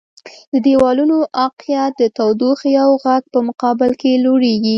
د 0.51 0.53
دیوالونو 0.65 1.17
عایقیت 1.39 1.91
د 1.97 2.03
تودوخې 2.17 2.73
او 2.85 2.91
غږ 3.03 3.23
په 3.33 3.39
مقابل 3.47 3.91
کې 4.01 4.21
لوړیږي. 4.25 4.69